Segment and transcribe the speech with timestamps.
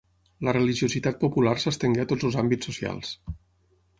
[0.47, 3.15] La religiositat popular s'estengué a tots els àmbits socials.